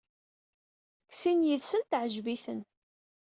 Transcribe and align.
Deg 1.05 1.13
sin 1.19 1.45
yid-sen 1.47 1.83
teɛjeb-iten. 1.83 2.59